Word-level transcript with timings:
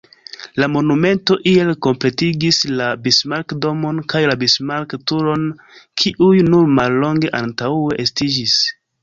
La 0.61 0.67
monumento 0.75 1.35
iel 1.51 1.67
kompletigis 1.87 2.61
la 2.79 2.87
Bismarck-domon 3.03 4.01
kaj 4.15 4.23
la 4.33 4.37
Bismarck-turon 4.45 5.45
kiuj 6.03 6.33
nur 6.49 6.75
mallonge 6.81 7.33
antaŭe 7.43 8.03
estiĝis. 8.07 8.59